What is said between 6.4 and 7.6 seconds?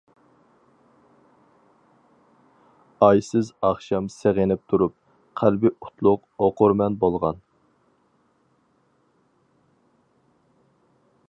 ئوقۇرمەن بولغان.